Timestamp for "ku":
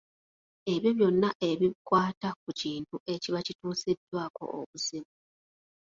2.41-2.49